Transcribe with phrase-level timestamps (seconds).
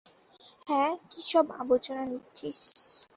[0.67, 2.59] হ্যা, কি সব আবর্জনা নিচ্ছিস?